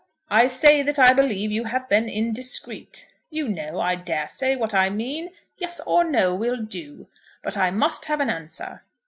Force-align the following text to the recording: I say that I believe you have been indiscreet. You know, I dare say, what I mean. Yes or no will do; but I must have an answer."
I 0.31 0.47
say 0.47 0.81
that 0.81 0.97
I 0.97 1.13
believe 1.13 1.51
you 1.51 1.65
have 1.65 1.87
been 1.87 2.09
indiscreet. 2.09 3.13
You 3.29 3.47
know, 3.47 3.79
I 3.79 3.93
dare 3.93 4.27
say, 4.27 4.55
what 4.55 4.73
I 4.73 4.89
mean. 4.89 5.29
Yes 5.59 5.79
or 5.85 6.03
no 6.03 6.33
will 6.33 6.57
do; 6.63 7.07
but 7.43 7.55
I 7.55 7.69
must 7.69 8.05
have 8.05 8.19
an 8.19 8.31
answer." 8.31 8.81